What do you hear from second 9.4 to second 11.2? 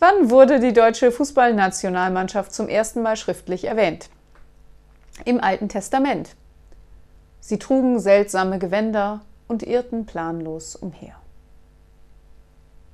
und irrten planlos umher.